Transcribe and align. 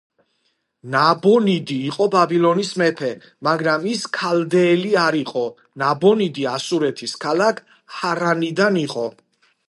ნაბონიდი 0.93 1.75
იყო 1.89 2.05
ბაბილონის 2.13 2.71
მეფე, 2.81 3.09
მაგრამ 3.47 3.85
ის 3.91 4.05
ქალდეელი 4.17 4.93
არ 5.01 5.17
იყო, 5.19 5.43
ნაბონიდი 5.83 6.47
ასურეთის 6.53 7.13
ქალაქ 7.27 7.61
ჰარანიდან 7.99 8.81
იყო. 8.85 9.05